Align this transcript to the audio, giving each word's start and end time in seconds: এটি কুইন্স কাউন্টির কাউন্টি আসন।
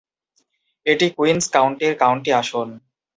এটি 0.85 1.07
কুইন্স 1.17 1.43
কাউন্টির 1.53 1.93
কাউন্টি 1.97 2.31
আসন। 2.33 2.67